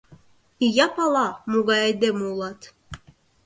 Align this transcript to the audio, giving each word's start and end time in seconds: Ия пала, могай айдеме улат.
Ия 0.65 0.87
пала, 0.95 1.27
могай 1.51 1.81
айдеме 1.87 2.23
улат. 2.31 2.61